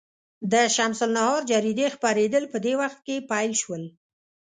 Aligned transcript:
د 0.51 0.53
شمس 0.75 0.99
النهار 1.07 1.41
جریدې 1.51 1.87
خپرېدل 1.95 2.43
په 2.53 2.57
دې 2.65 2.73
وخت 2.81 2.99
کې 3.07 3.25
پیل 3.31 3.51
شول. 3.61 3.83